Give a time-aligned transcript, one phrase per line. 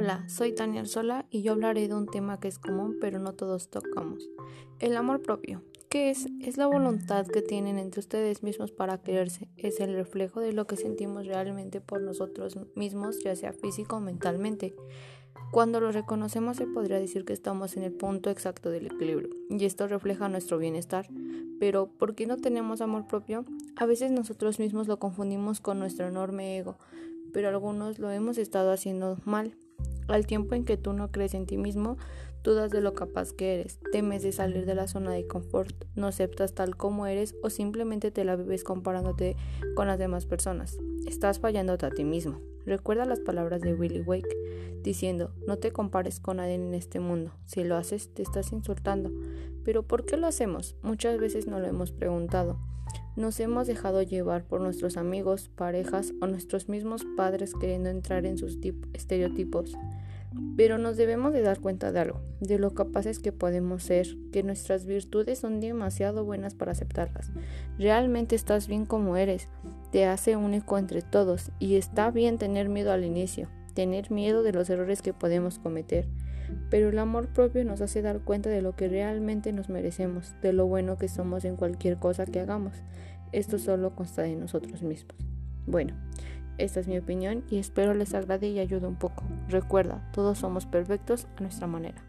[0.00, 3.32] Hola, soy Tania Sola y yo hablaré de un tema que es común pero no
[3.32, 4.30] todos tocamos.
[4.78, 5.64] El amor propio.
[5.90, 6.28] ¿Qué es?
[6.40, 9.48] Es la voluntad que tienen entre ustedes mismos para quererse.
[9.56, 14.00] Es el reflejo de lo que sentimos realmente por nosotros mismos, ya sea físico o
[14.00, 14.76] mentalmente.
[15.50, 19.64] Cuando lo reconocemos se podría decir que estamos en el punto exacto del equilibrio y
[19.64, 21.08] esto refleja nuestro bienestar.
[21.58, 23.44] Pero ¿por qué no tenemos amor propio?
[23.74, 26.78] A veces nosotros mismos lo confundimos con nuestro enorme ego,
[27.32, 29.56] pero algunos lo hemos estado haciendo mal.
[30.08, 31.98] Al tiempo en que tú no crees en ti mismo,
[32.42, 36.06] dudas de lo capaz que eres, temes de salir de la zona de confort, no
[36.06, 39.36] aceptas tal como eres o simplemente te la vives comparándote
[39.74, 40.78] con las demás personas.
[41.06, 42.40] Estás fallándote a ti mismo.
[42.64, 44.36] Recuerda las palabras de Willy Wake
[44.82, 47.32] diciendo, no te compares con nadie en este mundo.
[47.46, 49.10] Si lo haces, te estás insultando.
[49.64, 50.76] Pero ¿por qué lo hacemos?
[50.82, 52.58] Muchas veces no lo hemos preguntado.
[53.18, 58.38] Nos hemos dejado llevar por nuestros amigos, parejas o nuestros mismos padres queriendo entrar en
[58.38, 58.56] sus
[58.92, 59.76] estereotipos.
[60.56, 64.44] Pero nos debemos de dar cuenta de algo, de lo capaces que podemos ser, que
[64.44, 67.32] nuestras virtudes son demasiado buenas para aceptarlas.
[67.76, 69.48] Realmente estás bien como eres,
[69.90, 74.52] te hace único entre todos y está bien tener miedo al inicio, tener miedo de
[74.52, 76.06] los errores que podemos cometer.
[76.70, 80.52] Pero el amor propio nos hace dar cuenta de lo que realmente nos merecemos, de
[80.52, 82.82] lo bueno que somos en cualquier cosa que hagamos.
[83.32, 85.16] Esto solo consta de nosotros mismos.
[85.66, 85.94] Bueno,
[86.58, 89.22] esta es mi opinión y espero les agrade y ayude un poco.
[89.48, 92.02] Recuerda, todos somos perfectos a nuestra manera.